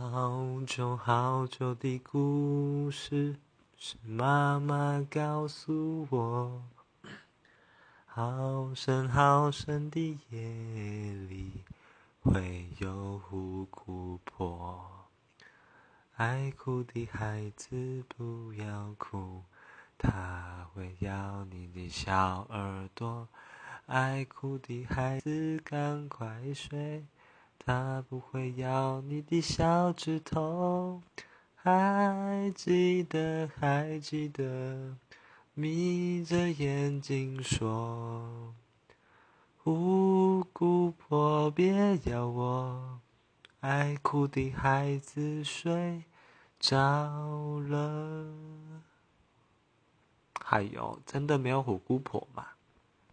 [0.00, 3.34] 好久好久的故事，
[3.76, 6.62] 是妈妈告诉我。
[8.06, 10.38] 好深好深的夜
[11.28, 11.64] 里，
[12.20, 14.80] 会有虎姑婆。
[16.14, 19.42] 爱哭的孩子不要哭，
[19.98, 23.26] 他会咬你的小耳朵。
[23.86, 27.04] 爱哭的孩子赶快睡。
[27.58, 31.02] 它不会咬你的小指头，
[31.54, 34.96] 还记得还记得，
[35.54, 38.54] 眯着眼睛说
[39.62, 43.00] ：“虎姑婆别咬我。”
[43.60, 46.04] 爱哭的孩子睡
[46.60, 46.70] 着
[47.60, 48.32] 了。
[50.40, 52.46] 还有，真的没有虎姑婆吗？